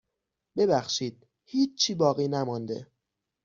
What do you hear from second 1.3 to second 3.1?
هیچی باقی نمانده.